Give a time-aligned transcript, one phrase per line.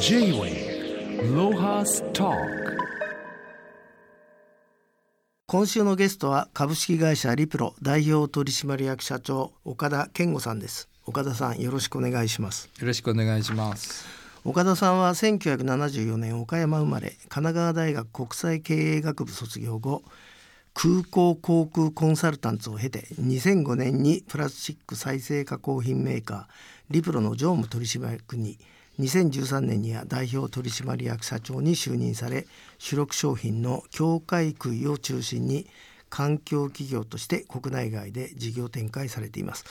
[0.00, 2.30] J-Way ロハスタ
[5.46, 10.88] 今週のゲストは株式会社リプロ代表取締役社長岡田健吾さんです。
[11.04, 12.70] 岡田さんよろしくお願いします。
[12.78, 14.06] よろしくお願いします。
[14.44, 20.04] 岡田さんは1974年岡山生まれ神奈川大学国際経営学部卒業後
[20.74, 26.46] 空港航空コンサルタンツを経て2005年にプラスチック再生加工品メーカー
[26.90, 28.58] リプロの常務取締役に
[28.98, 32.46] 2013年には代表取締役社長に就任され
[32.78, 35.66] 主力商品の境界杭を中心に
[36.10, 39.64] 環境企業として国内外で事業展開されています、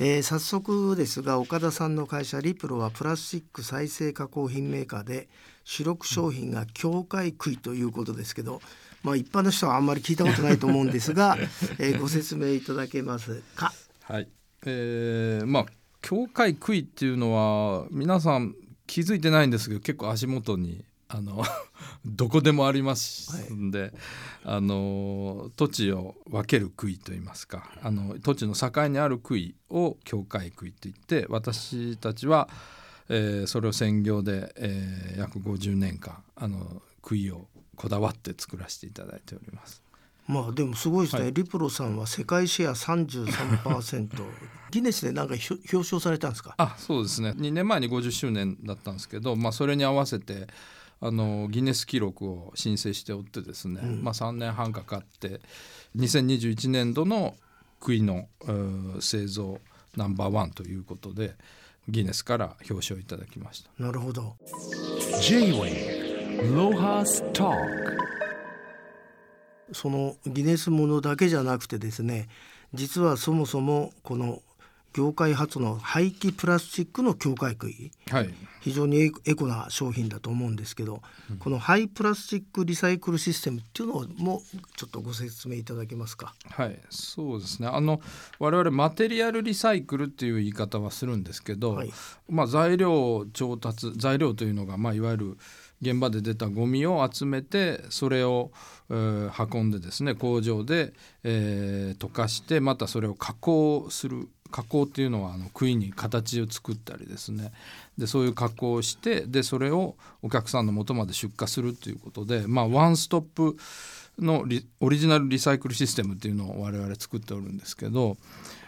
[0.00, 5.28] えー、早速ですが岡田さんの会社リプロはプラスチック再生加工品メーカーで
[5.64, 8.60] 主力商品が境界杭ということですけど、
[9.02, 11.36] まあ、一般の人はあんまり聞いたことないと思うんですが、
[11.78, 13.72] えー、ご説明いただけますか？
[14.02, 14.28] はい
[14.64, 15.66] えーまあ、
[16.00, 18.54] 境界杭っていうのは皆さん
[18.88, 21.44] 気づいてないんですけど結構足元にあの
[22.04, 23.92] どこでもありますんで、はい、
[24.44, 32.48] あの土地を分ける杭といいますかあの土地の境にある杭を境界杭といって私たちは、
[33.08, 39.87] えー、それを専業で、えー、約50年間あの杭をこだわって作らせていただいております。
[40.28, 44.08] まあでもすごいですね、はい、リプロさんは世界シェア33%
[44.70, 46.54] ギネスでなんか表彰されたんですか？
[46.58, 47.30] あそうですね。
[47.30, 50.46] 2年前に50周年だったんですけど、まあ、それに合わせて
[51.00, 55.40] あのギネス記録を申請しておってですね、うん、まあ、3年半かかって
[55.96, 57.34] 2021年度の
[57.80, 58.28] 杭の
[59.00, 59.60] 製造
[59.96, 61.36] ナンバーワンということで
[61.88, 63.70] ギネスから表彰いただきました。
[63.82, 64.36] なるほど。
[65.22, 67.97] J-Way ロハスター
[69.72, 72.28] そのギネスものだけじゃなくてですね
[72.74, 74.42] 実はそもそもこの
[74.94, 84.42] 業界初の廃棄プラスチックの境界杭、はい、非常にエコな商品だと思うんですけど、うん、この廃プラスチックリサイクルシステムっていうのも
[84.76, 86.34] ちょっとご説明いただけますか？
[86.50, 87.68] はいそうですね。
[87.68, 88.00] あの
[88.38, 91.92] 我々マテリアルリサイクルっていう言い方はするんですけど、はい、
[92.28, 95.38] まあ、材料調達材料というのが、まあ、いわゆる
[95.80, 98.50] 現場で出たゴミを集めてそれを、
[98.90, 107.52] えー、運んでですね工場で、えー、溶かしてまたそれを加工する加工っていうのはあの杭に形を作ったりですね。
[107.98, 113.56] でそういう加工をしてでそれをお客さんの元まで出荷するということで、まあ、ワンストップ
[114.18, 114.46] の
[114.80, 118.16] オリジナルリサイクルシステムっていうのを我々作っておるんですけど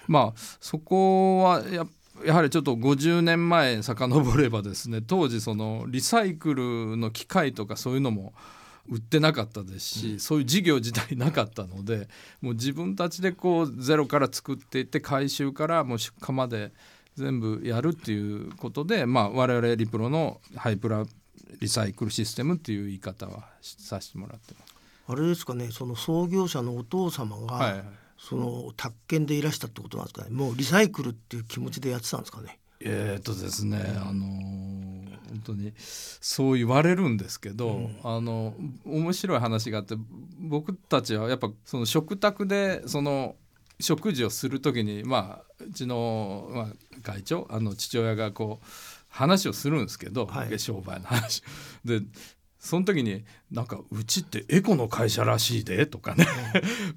[0.07, 1.89] まあそこはやっ
[2.25, 8.33] やはりちょっと50年前遡ればですね 当時そのリサイクルの機械とかそういうのも
[8.89, 12.09] 売ってなかったですし、うん、そういう事業自体なかったので
[12.41, 16.73] もう自分たちでこうゼロから作っていって回収からもう出荷まで
[17.17, 21.05] 全部やるっていうことで、まあ、我々リプロのハイプラ
[21.61, 24.71] リサイクルシステムっていう言い方はさせてもらってます。
[25.09, 27.85] あれですかねその創業者のお父様が、はいはい、
[28.21, 30.31] その宅建でいらしたってことなんですかね。
[30.31, 32.59] もうリサイクルっていう気持ちでやってたんですかね。
[32.81, 38.55] えっとですね、あのー、本当にそう言われるんですけど、うん、あの
[38.85, 39.97] 面白い話があって
[40.39, 43.37] 僕たちはやっぱその食卓でその
[43.81, 46.67] 食事をする時にまあうちの、まあ、
[47.03, 48.67] 会長あの父親がこう
[49.09, 51.43] 話をするんですけど、はい、商売の話。
[51.85, 52.03] で
[52.59, 56.27] その時になんかうちってエコの会社らしいでとかね、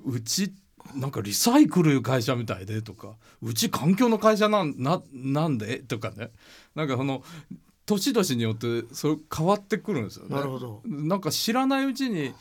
[0.06, 0.54] う ち
[0.96, 5.80] なんかリサイクル会社みたいでとかうち環境の会社なんななんで？
[5.80, 6.30] とかね
[6.76, 7.24] なんかその
[7.86, 10.36] 年々によってそれ変わってくるんですよね。
[10.36, 12.34] なるほどなんか知らないうちに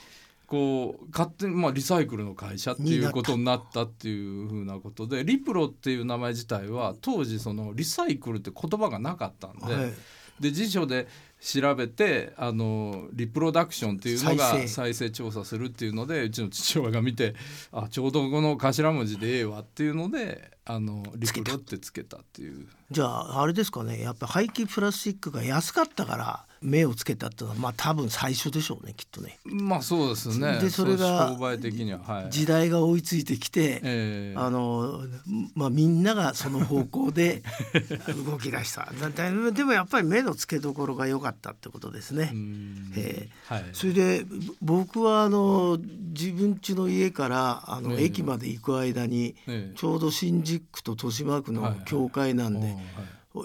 [0.46, 9.74] こう勝手に、まあ、リサイクルの会社っていうことになったっていうふうなことでリプロっていう名前自体は当時そのリサイクルって言葉がなかったんで。
[9.74, 9.92] はい
[10.40, 11.06] で辞書で
[11.42, 17.34] 調べてあのリプロダクションっていうのが再生調査するっていうのでうちの父親が見て
[17.72, 29.38] あちょうどこの頭文字でええわっていうのであのリプロってつけたっていうじゃああれですかねやっぱ廃棄プラスチックが安かったから目をつけたっていうのはまあ多分最初でしょうねきっとね。
[29.44, 30.58] まあそうですね。
[30.60, 35.00] でそれが商売的には、はい、時代が追いついてきて、えー、あの
[35.54, 37.42] まあみんながその方向で
[38.24, 38.92] 動き出した。
[39.52, 42.32] でもやっぱり目の付けどころが良かったってことですね。
[42.96, 44.26] えー、はい、それで
[44.60, 45.78] 僕はあの
[46.12, 49.34] 自分家の家からあの、駅まで行く間に、
[49.76, 52.60] ちょうど新宿区と豊島区の境界なんで。
[52.60, 52.82] はいはい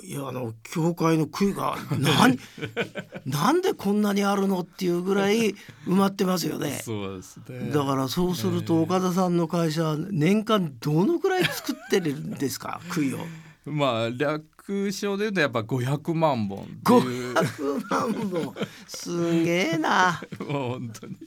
[0.04, 2.38] いやあの教会の杭が何
[3.26, 5.52] なんでこんなにあるのっていうぐらい
[5.86, 6.82] 埋まってますよね。
[6.84, 12.82] そうですねだからそうすると岡田さんの会社年間どのぐらい作ってるんですか？
[12.90, 13.20] 杭を。
[13.66, 17.34] まあ略縮小でいうとやっぱ500万本っていう。
[17.34, 18.56] 500万本。
[18.86, 20.22] すげえな。
[20.46, 21.18] もう本当に。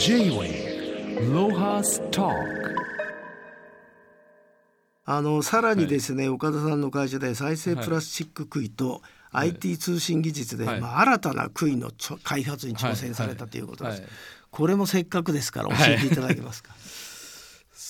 [0.00, 2.32] J-Wave Lohas Talk
[5.08, 10.80] あのさらにですね、岡田さんの会社で再生プラスチック杭と IT 通信技術で、はい。
[10.80, 14.00] まあ、新たな杭のちょ開発に挑戦されたということです、はい。
[14.00, 14.10] はい。
[14.50, 16.74] これもせっかくですから教えていただけますか、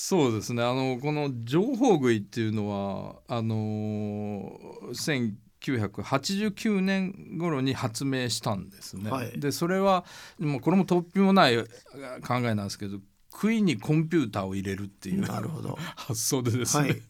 [0.08, 0.62] そうですね。
[0.62, 4.56] あのこの情報食いっていうのはあの
[4.92, 9.10] 1989年頃に発明したんですね。
[9.10, 9.32] はい。
[9.40, 10.04] でそれは
[10.38, 11.64] もうこれも突飛もない考
[12.34, 13.00] えなんですけど
[13.32, 15.76] 杭にコンピューターを入れるっていうなるほど。
[15.96, 16.88] 発想でですね。
[16.88, 17.02] はい。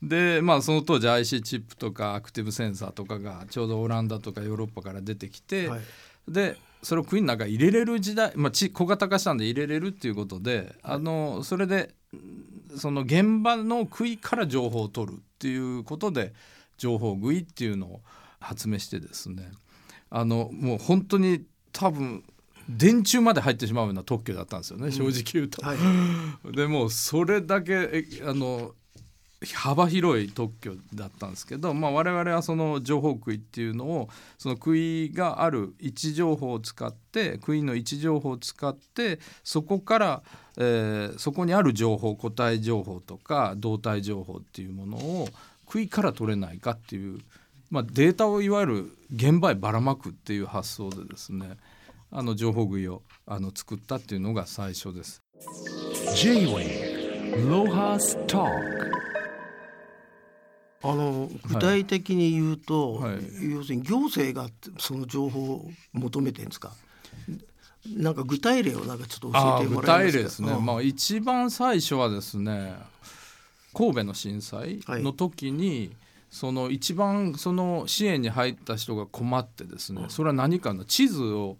[0.00, 5.80] でまあその当時 IC チップとかアクティブセンサーとかがちょうどオランダとかヨーロッパから出てきて、はい。
[6.28, 16.32] でそれを杭の中に入れれる時代、まあ、ち小型化したんで入れれるっていうことで、あのそれでんその現場の杭から情報を取るっていうことで
[16.78, 18.00] 情報杭っていうのを
[18.40, 19.50] 発明してですね
[20.10, 22.24] あのもう本当に多分
[22.68, 25.62] 電柱まで入ってしまうような特許だったんですよね、正直言うと。
[25.64, 28.74] はいでもうそれだけえあの
[29.54, 34.08] 幅広い特許だったんですけど、まあ、我々はその情報杭っていうのを
[34.38, 40.22] その杭がある位置情報を使って杭の位置情報を使ってそこから、
[40.58, 45.28] えーそこにある情報個体情報とか動体情報っていうものを
[45.66, 47.20] 杭から取れないかっていう、
[47.70, 51.56] まあ、データをいわゆる現場へばらまくっていう発想でですね
[52.10, 55.22] あの情報杭をあの作ったっていうのが最初です。
[56.14, 59.01] J-Wave Lohas Talk
[60.84, 63.50] あの具体的に言うと、はい。
[63.50, 64.48] 要するに行政が
[64.78, 66.72] その情報を求めてるんですか？
[67.96, 69.86] なんか具体例をなんかちょっと教えてもらえますか？
[69.86, 70.64] 体例ですね、うん。
[70.64, 72.74] まあ、一番最初はですね
[73.74, 75.92] 神戸の震災の時に、
[76.30, 81.56] その一番その支援に入った人が困ってですね、それは何かの地図を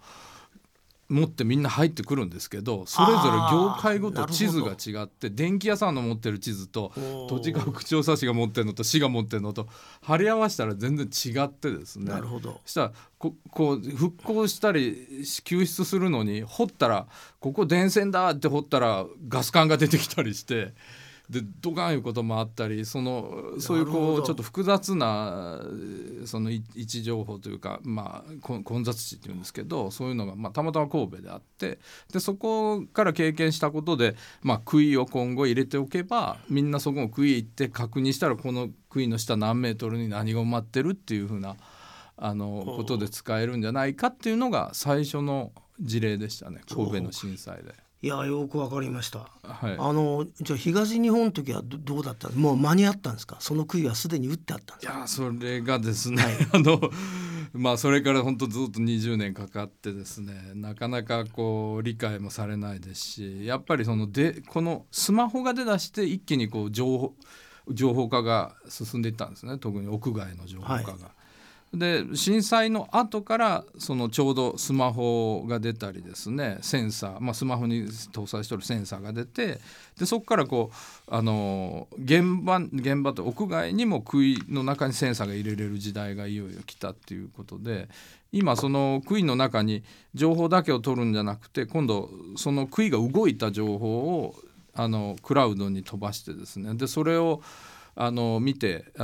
[1.13, 6.93] 持ってみんな入ってくるんですけどそれぞれ業界ごと地図が違って電気屋さんの持ってる地図と
[7.29, 9.69] 土地区調査士が持ってるのと市が持ってるのと
[10.01, 12.11] 貼り合わせたら全然違ってですね。
[12.11, 12.61] なるほど。
[12.65, 17.07] そしたらここう復興したり救出するのに掘ったら
[17.41, 20.73] ここ電線だって掘ったらガス管が出てきたりして
[21.33, 25.63] でドカンいうこともあったりそのそういうこうちょっと複雑な
[26.27, 31.79] そのい位置情報というか、まあ、こ混雑地っていうんですけどそういうのが、まあ、たまたま神戸であって
[32.13, 41.57] でそこから経験したことで、まあ、杭を今後入れておけばみんなそこの杭行って確認したらこの杭の下何メートルに何が埋まってるっていうふうな
[42.19, 45.51] あのことで使えるんじゃないかっていうのが最初の
[45.81, 46.61] 事例でしたね。
[46.69, 47.82] 神戸の震災で。
[48.05, 49.29] いやよくわかりました。
[49.45, 52.29] はい、あのじゃあ東日本の時はどどうだった？
[52.31, 53.37] もう間に合ったんですか？
[53.39, 54.99] その杭はすでに打ってあったんですか？
[54.99, 56.21] いやそれがですね、
[56.53, 56.81] あの
[57.53, 67.15] まあそれから本当ずっと20年かかってですねなかなかこう理解もされないですしやっぱりそのでこのスマホが出だして一気にこう情報
[67.71, 69.57] 情報化が進んでいったんですね。
[69.59, 70.93] 特に屋外の情報化が。
[70.93, 71.22] はい
[71.75, 79.59] で震災の後からそのちょうどスマホが出たりですねセンサー、まあ、スマホに搭載してるセンサーが出て
[79.99, 80.71] でそこからこ
[81.09, 87.89] うあの現場現場と屋外にも杭の中にセンサーが入れれる時代がいよいよ来たっていうことで
[88.33, 89.83] 今その杭の中に
[90.15, 94.35] 情報だけを取るんじゃなくて今度その杭が動いた情報を
[94.75, 97.43] あのクラウドに飛ばしてですねでそれを
[97.95, 99.01] あの見て、え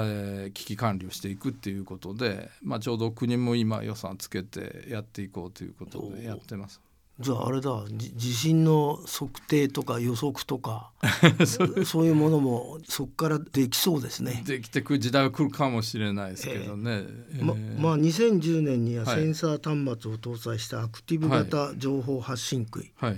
[0.48, 6.80] ー危機管理をしていくっていうことで、まあ、ちょうど国も今予算つけてやっていこうということでやってます。
[7.20, 10.92] じゃああれだじ地震の測定とか予測とか
[11.84, 14.44] そういうものもそこからできそうですね。
[14.46, 17.06] できてくる時代は来るかもしれないですけどね。
[17.40, 17.80] まえー。
[17.80, 19.22] まあ2010年にははい。
[19.22, 23.16] センサー端末を搭載したアクティブ型情報発信杭、はい。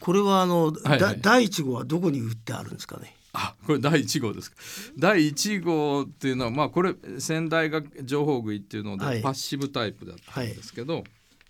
[0.00, 0.98] これはあの、はいはい。
[0.98, 3.14] だ第1号はどこに売ってあるんですかね？
[3.34, 4.56] あこれ第1号ですか。
[4.98, 9.22] 第1号っていうのはまあこれ先代が情報食いっていうので、はい。
[9.22, 11.04] パッシブタイプだったんですけど、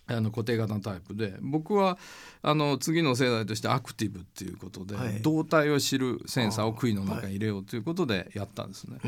[0.07, 1.97] あの固定型のタイプで僕は
[2.41, 5.21] あの次の世代としてアクティブっていうことで、はい。
[5.21, 8.99] 動態を知るセンサーを杭の中に入れようということでやったんですね。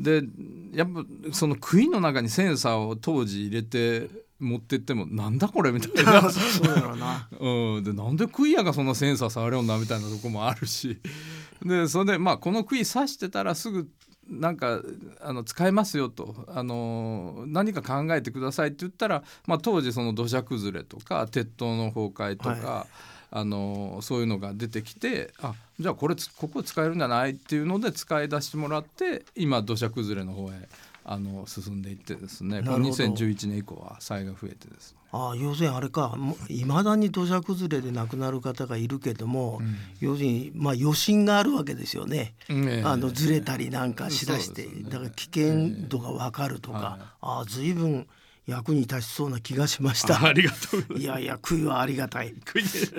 [0.00, 0.22] で
[0.72, 6.26] やっぱその杭の中にセンサーを当時入れて持ってってもなんだこれみたいな。
[6.30, 7.28] そうだろうな。
[7.38, 10.98] うん、でなんでクイアがそんなセンサー触れよんなみたいなとこもあるし
[11.64, 13.88] でそれでまあこのクイ刺してたらすぐ
[14.28, 14.80] なんか
[15.20, 16.34] あの使えますよと。
[16.48, 22.86] あの何か考えてくださいって言ったら、まあ、当時その土砂崩れとか鉄塔の崩壊とか、は
[23.30, 27.32] あのそういうのが出てきてあじゃあこれつここ使えるんじゃない？
[27.32, 30.68] っていうので使い出してもらって今土砂崩れの方へ
[31.08, 32.60] あの進んでいってですね。
[32.60, 32.88] なるほど。
[32.88, 34.98] 2011年以降は災害増えてですね。
[35.12, 36.18] ああ要するにあれか。
[36.48, 39.60] いまだに土砂崩れで亡くなる方がいるけども、
[40.00, 42.34] 要するにまあ余震があるわけですよね。
[42.48, 44.90] ええあのずれたりなんかしだして、ね。
[44.90, 48.08] だから危険度がわかるとか、はいああ随分
[48.46, 50.20] 役に立ちそうな気がしました。
[50.20, 52.34] ありがとうございいやいや悔いはありがたい。
[52.34, 52.92] ます。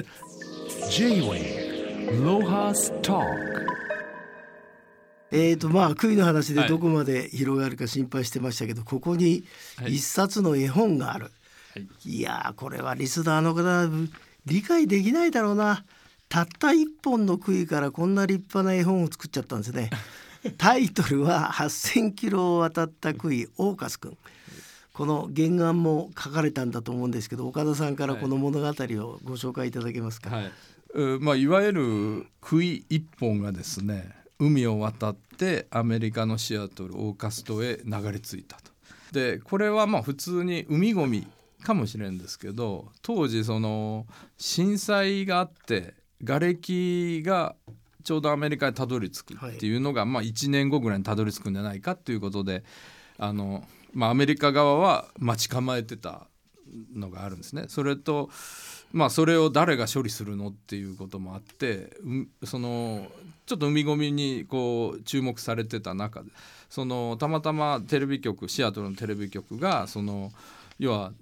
[0.89, 3.25] J-Wave Lohas Talk
[5.31, 6.69] えーとまあ悔いの話ではい。
[6.69, 9.43] どこまで広がるか心配してましたけど、ここに
[9.77, 9.96] はい。
[9.96, 11.31] 一冊の絵本がある。
[11.74, 12.10] はい。
[12.10, 13.89] いやーこれはリスナーの方
[14.46, 15.84] 理解できないだろうな。
[16.29, 19.89] たった一本の杭からこんな立派な絵本を作っちゃったんですね。
[20.57, 24.17] タイトルは8,000キロを渡った杭オーカスくん
[24.93, 28.72] この原案も書かれたんだと思うんですけど岡田さんからこの物語を
[29.24, 30.51] ご紹介いただけますか、はい、
[30.93, 38.72] うまあいわゆる杭一本がですね海を渡ってアメリカのシアトルオーカス島へ流れ着いたと。
[39.12, 41.27] でこれはまあ普通に海ごみ
[41.63, 44.06] かもしれんですけど当時その
[44.38, 47.56] 震災があって瓦礫が
[48.03, 52.63] ちょうどアメリカにたどり着くっていうのが、まあ1年後ぐらいにたどり着くんじゃないかっていうことで
[53.17, 56.27] あの、まあ、アメリカ側は待ち構えてた
[56.96, 57.65] のがあるんですね。
[57.67, 58.29] それと
[58.94, 61.98] まあそれを誰が処理するのっていうこともあって
[62.41, 63.08] うその
[63.47, 66.29] ちょっと海ごみにこう注目されてた中で
[66.69, 70.31] そのたまたまテレビ局シアトルのテレビ局がその
[70.77, 71.13] 要は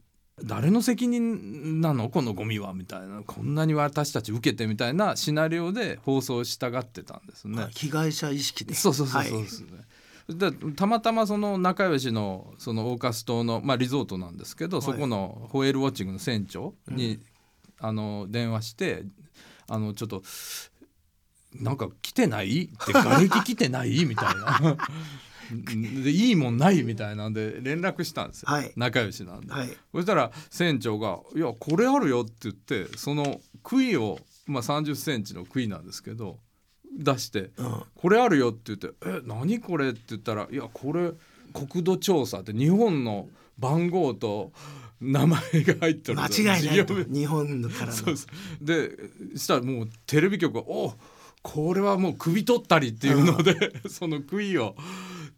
[0.44, 7.68] 誰の責任なのこのゴミはみたいなこんなに私たち受けてみたいなシナリオで放送したがってたんですね。
[7.72, 9.70] 被害者意識でそうそうそうそうはいですね。
[10.28, 17.20] でたまたまその仲良しのそのオーカス島の、まあ、リゾートなんですけど、はいそこのホエールウォッチングの船長に、
[17.80, 19.04] あの電話して
[19.68, 20.24] あのちょっと
[21.62, 22.64] なんか来てない？
[22.66, 24.06] って瓦礫来てない？
[24.06, 24.78] みたいな。
[26.04, 28.72] でいいもんないみたいなんで連絡したんですよ、はい。
[28.76, 29.52] 仲良しなんで。
[29.54, 29.70] はい。
[29.94, 36.40] そしたら船長が「いやこれあるよ」って言ってその杭を、まあ、3 0センチの杭なんですけど
[36.98, 41.12] 出してうん「これあるよ」って言って「え何これ?」って言ったら「いやこれ
[41.54, 44.52] 国土調査って日本の番号と
[45.00, 46.96] 名前が入ってる間違いないと。
[47.06, 47.92] 日本からの。
[47.92, 48.26] そうそ
[48.62, 48.98] うで
[49.36, 50.96] したらもうテレビ局が「お
[51.46, 54.76] これはもう首取ったり」っていうので その杭を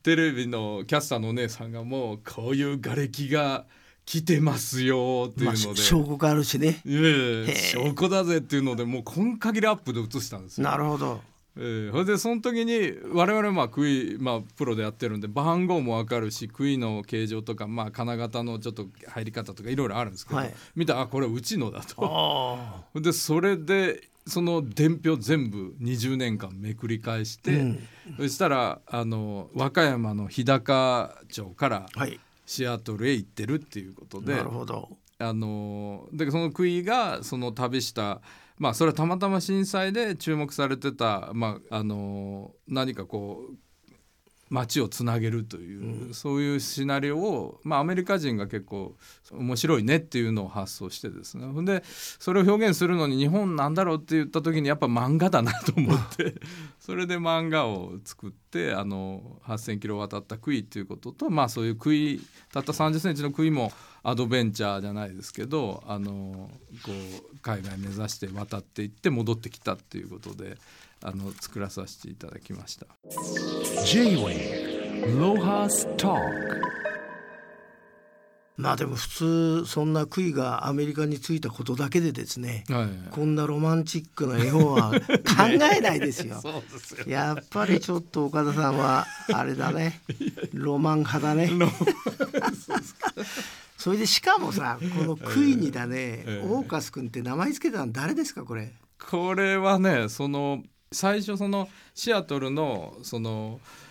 [0.04, 3.66] テレビのキャスターのお姉さんがもうこういう瓦礫が
[4.06, 5.82] 来てますよっていうまあので。
[5.82, 10.64] 証拠があるしねえや証拠だぜっていうのでもう今限りアップで映したんですよ。
[10.64, 11.20] なるほど
[11.58, 21.96] えーそれでその時に我々まあクイ、まあ、プロでやってるんで番号も分かるしクイの形状とか、まあ、金型のちょっと入り方とかいろいろあるんですけど、はい見たらあこれうちのだと。
[22.00, 34.34] あ でそれでその伝票全部20年間めくり返して、うんそしたらあの和歌山の日高町からあはいシアトルへ行ってるっていうことで。
[34.34, 38.22] なるほどあのでその杭がその旅した
[38.58, 43.56] まあそれはたまたま震災で注目されてた、まあ、あの何かこう
[44.50, 48.96] 街をつなげるという、そういうシナリオを、まあ、アメリカ人が結構
[49.32, 51.48] 面白いねっていうのを発想してですね。
[51.66, 56.36] でそれを表現するのに日本なんだろうって言った時にやっぱ漫画だなと思って
[56.80, 62.22] それで漫画を作ってあの8,000キロ渡った杭っていうこととまあそういう杭
[62.54, 63.72] たった3 0センチの杭も
[64.04, 66.50] アドベンチャーじゃないですけどあの
[66.84, 70.58] こう海外目指して渡っていって戻ってきたっていうことで
[71.08, 72.86] あの作らさせていただきました。
[73.86, 76.20] J-Wave Lohas Talk
[78.58, 79.08] まあでも普
[79.62, 84.98] 通そんな杭がアメリカに着いたことだけでですねはいこんなロマンチックな絵本は 考
[85.72, 86.40] えないですよ。
[86.44, 90.02] そうですよやっぱりちょっと岡田さんはあれだね
[90.54, 91.52] ロマン派だね。
[93.78, 98.74] それでしかもさこの杭にだね、ええオーカス君って名前つけたの誰ですかこれ？
[99.10, 103.88] これはねその最初そのシアトルのそのえー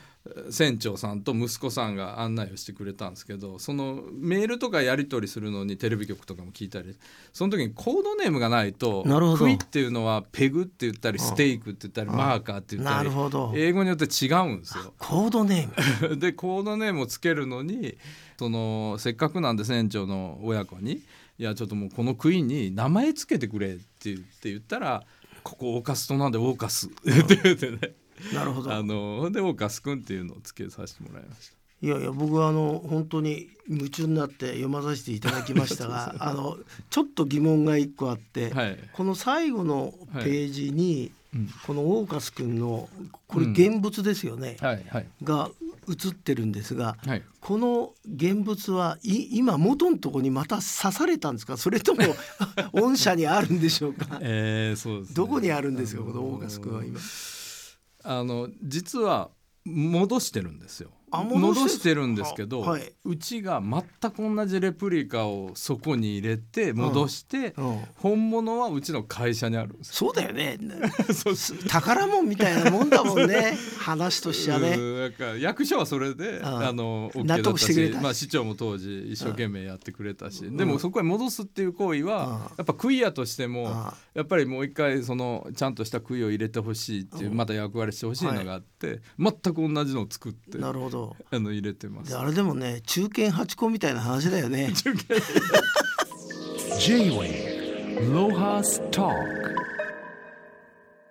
[0.50, 6.96] 船長さんと息子さんが案内をしてくれたんですけどそのメールとかやり取りするのにテレビ局とかも聞いたり
[7.32, 9.04] その時にコードネームがないと
[9.38, 13.08] クイっていうのはペグって言ったりステークって言ったりマーカーって言ったなり
[13.54, 14.94] 英語によって違うんですよ。
[14.98, 16.16] コードネーム。
[16.18, 17.96] でコードネームをつけるのに
[18.38, 21.02] そのせっかくなんで船長の親子に
[21.38, 25.04] 「いやちょっともうこのクイーンに名前つけてくれ」って言って言ったら
[25.46, 27.94] 「ここオーカス島なんでオーカス」って言ってね。
[28.34, 28.72] なるほど。
[28.72, 36.56] あのでオーカスくんっていうのをつけさせてもらいましいやいや僕はあの本当に夢中になって読まさせていただきましたが あの
[36.88, 38.60] ちょっと疑問が一個あって、た。
[38.60, 38.78] はい。
[38.92, 41.12] この最後のページに、うん
[41.66, 42.88] このオーカス君の
[43.26, 45.07] これうん現物ですよね、はいはい。
[45.23, 45.50] が
[45.88, 47.23] 映ってるんですが、はい。
[47.40, 51.57] この現物はい今元のところにまた刺されたんですか？
[51.57, 52.02] それとも
[52.73, 54.19] 御社にあるんでしょうか？
[54.21, 55.14] えーそうですね。
[55.16, 56.02] どこにあるんですか？
[56.02, 57.00] あのーこのオーガス君は今。
[58.05, 59.31] あの実は
[59.64, 60.90] 戻してるんですよ。
[60.93, 62.92] あ戻してるんですけど、ははい。
[63.04, 67.80] うちが全く同じレプリカをそこに入れて戻して、うん。
[67.96, 70.58] 本物はうちの会社にあるそうだよね。
[71.68, 73.56] 宝物みたいなもんだもんね。
[73.78, 74.76] 話としてはね。
[75.40, 80.56] 役所はそれであああの OK 納得してくれたまあ、市長も当時一生懸命やってくれたしん。
[80.56, 87.36] でもそこへ戻すっていう行為あはやっぱクイアとしてもあやっぱりもう一回そのちゃんとしたクイを入れてほしいっていううん。
[87.36, 90.95] また役割してほしいのがあって全く同じのを作ってなるほど
[91.30, 92.10] あの入れてます。
[92.10, 92.16] で。
[92.16, 94.72] あれでもね中堅八個みたいな話だよね。
[96.78, 99.46] J-Wave Lohas Talk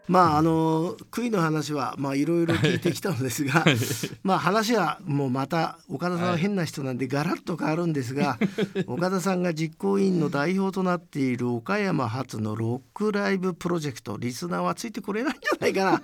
[0.08, 3.66] まああの杭の話はまあいろいろ聞いてきたのですが、
[4.24, 8.38] まあ話はもうまた岡田さんは変な人なんでガラッと変わるんですが、
[8.86, 16.02] 岡田さんが実行委員の代表となっている岡山発のロックライブプロジェクトリスナーはついてこれないんじゃないかな。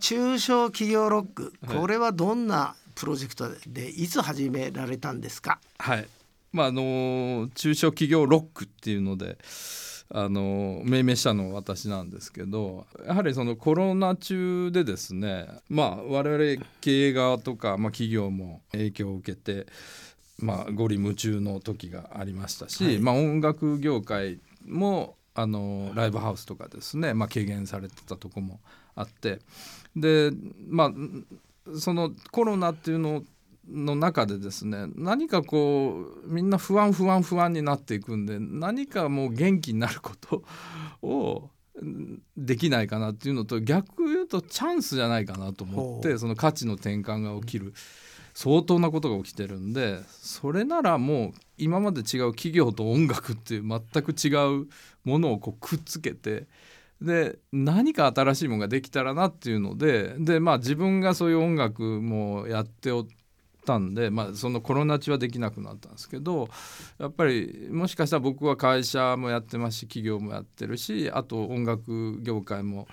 [0.00, 1.52] 中小企業ロック。
[1.66, 5.60] これはどんなプロジェクトでいつ始められたんですか？
[5.78, 6.08] はい。
[6.52, 9.36] まああの中小企業ロックっていうので
[10.08, 19.66] あの命名したのは私なんですけどやはりそのコロナ中でですねまあ我々経営側とか、まあ、企業も影響を受けて、
[20.38, 22.98] まあ、ゴリ夢中の時がありましたし、はい。
[22.98, 28.60] まあ、音楽業界もあのライブハウスとかですね、まあ、軽減されてたとこも
[28.94, 29.40] あって
[29.94, 30.30] で
[30.68, 30.92] まあ
[31.78, 33.22] そのコロナっていうの
[33.68, 40.42] の中でですね何かこうみんな不安不安不安になっていくんで何かもう元気になること
[41.02, 47.74] をうんできないかなっていうのと逆言うとチャンスじゃないかなと思っほてその価値の転換が起きる
[48.34, 54.28] 相当なことが起きてるんでそれならもう今まで違う企業と音楽っていう全く違
[54.62, 54.68] う
[55.04, 56.46] ものをこうくっつけて
[57.00, 63.06] で何か新しいものができたらなっていうのででまあ自分がそういう音楽もやっておっ
[63.66, 66.48] たんで、まあ、そのコロナ中はできなくなったんですけど
[66.98, 72.86] やっぱりもしかしたら僕は会社もやってますし企業もやってるしあと音楽業界も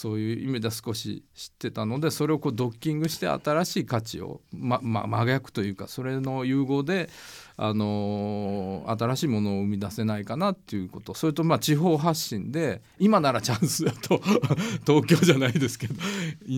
[0.00, 7.10] そういう意味では少し知ってたのでそれをこうドッキングして新しい価値を、まま、真逆というかそれの融合で、
[7.58, 14.22] あのー新しいものを生み出せないかなっていうことそれとまあ地方発信で今ならチャンスだと
[14.86, 15.94] 東京じゃないですけど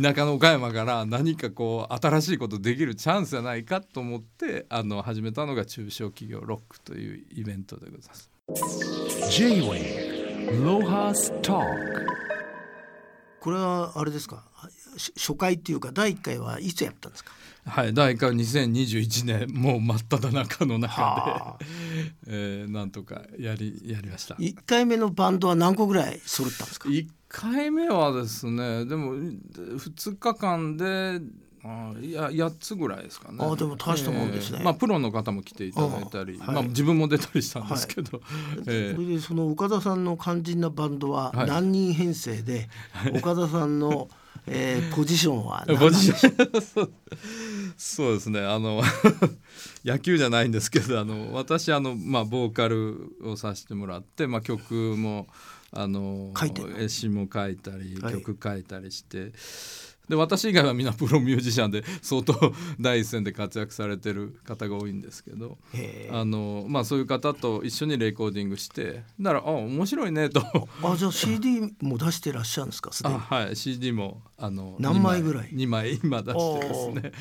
[0.03, 8.31] 田舎の岡山から何かこう新しいことできるチャンスじゃないかと思ってあの始めたのが中小企業ロックというイベントでございます。
[9.31, 10.23] J-Wave
[10.63, 12.12] Lohas Talk
[13.43, 14.45] これはあれですか？
[14.97, 17.33] し初回っていうか第1回はいつやったんですか？
[17.65, 21.59] はい、第1回は2021年もう真っ只中の中はあ。
[21.59, 21.67] で、
[22.29, 24.35] えーなんとかやりやりました。
[24.37, 31.21] 1回目のバンドは何個ぐらい揃ったんですか？1回目はですねでも2日間で
[31.65, 33.39] あいや8つぐらいですかね。
[33.41, 34.61] あでも大したもんですね。
[34.65, 38.21] まあプロの方も来ていただいたり、まあ、自分も出たりしたんですけど、
[38.67, 41.47] えそれでその岡田さんの肝心なバンドははい。
[41.47, 42.69] 何人編成で、
[43.15, 44.09] 岡田さんの、
[44.49, 46.93] えーポジションはえ何なんでしょう？
[47.79, 48.41] そうですね。
[48.41, 48.83] あの
[49.85, 55.29] 野球じゃないんですけどあの私あの、まあ、ボーカルをさせてもらって、まあ、曲も
[55.71, 56.33] あの
[56.79, 58.15] 絵詞も書いたりはい。
[58.15, 59.33] 曲書いたりして。
[60.13, 62.35] で私以外はみんなプロミュージシャンで相当
[62.79, 65.57] 第一線で活躍されてる方が多いんですけど
[66.11, 70.43] あの、まあ、そういう方と一緒にレコーディングしてだからあ面白いねと。
[70.83, 73.15] あじゃあ CD も出してらっしゃるんですか すでに？
[73.15, 77.13] あ、はい CD もあの何枚ぐらい？2枚今出してますね。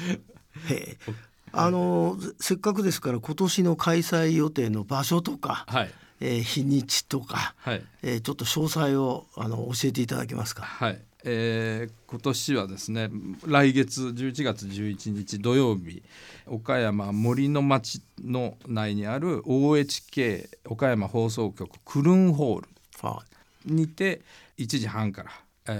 [0.68, 1.14] へー
[1.54, 5.92] あのせっかくですから今年の開催予定の場所とか、はい。
[6.22, 7.84] えー日にちとか、はい。
[8.04, 10.64] えーちょっと詳細をあの教えていただけますか？
[10.64, 13.10] はい、えー今年はですね
[13.46, 16.04] 来月11月11日土曜日
[16.46, 22.68] 岡山森の町の内にある OHK 岡山放送局クルンホール
[23.02, 23.24] は
[23.66, 24.22] にて
[24.58, 25.32] 1時半から、
[25.68, 25.72] え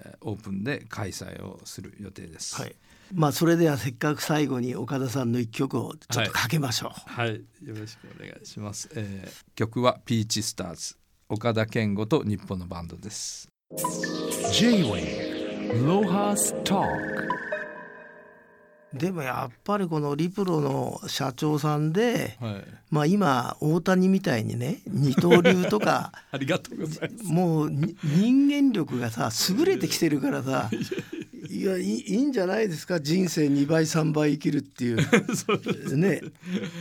[0.00, 2.58] ーオープンで開催をする予定です。
[2.62, 2.74] い、はい、
[3.12, 6.90] まあそれではせっかく最後に岡田さんの一曲をちょっとかけましょう。
[7.10, 8.88] はい、よろしくお願いします。
[8.94, 10.96] えー曲はピーチスターズ
[11.28, 13.53] 岡田健吾と日本のバンドです。
[14.52, 16.86] J-Wave Lohas Talk.
[18.92, 27.24] でもやっぱりこのリプロの社長さんで、はい、まあ今大谷みたいにね二刀流とか ありがとうございます。
[27.24, 30.70] もうに人間力がさ優れてきてるからさ
[31.50, 33.00] いやいいいいんじゃないですか？
[33.00, 34.98] 人生2倍3倍生きるっていう。
[35.96, 36.20] ね。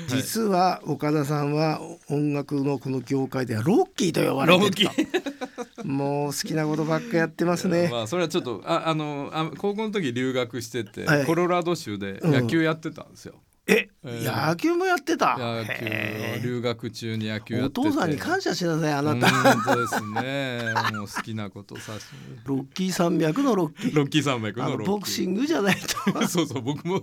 [0.08, 5.43] 実は岡田さんは音楽のこの業界ではロッキーと呼ばれてると
[5.84, 7.90] もう好きなことばっかやってますね。
[7.92, 11.26] まあそれはちょっとああのあ高校の時留学してて、はい。
[11.26, 15.38] コロラド州で野球やってたんですよ、え、え野球もやってた？
[15.38, 17.88] 野球留学中に野球やおってて。
[17.90, 20.74] 父さんに感謝しなさいあなた、本当ですね。
[20.94, 22.14] もう好きなことさせて。
[22.46, 23.96] ロッキー山脈のロッキー。
[23.96, 26.28] ロッキー山脈あのボクシングじゃないと。
[26.28, 27.02] そうそう僕も。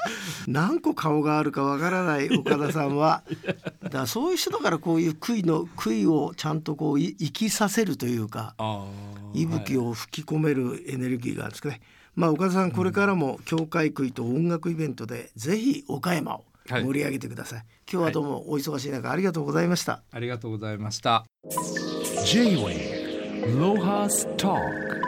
[0.46, 3.22] 何個顔があるかわからない岡田さんは
[3.92, 8.86] だからそういう人だからこういう悔いの悔いをちゃんとこうい生きさせるというかあ
[9.34, 11.82] 息吹を吹き込めるエネルギーがあるんですかね。
[12.14, 17.64] まあ岡田さんこれからも教会区と音楽イベントでぜひ岡山をはい盛り上げてください。
[17.90, 20.02] 今日はどうもお忙しい中ありがとうございました。
[20.10, 21.26] ありがとうございました
[22.24, 25.01] J-Wave Lohas Talk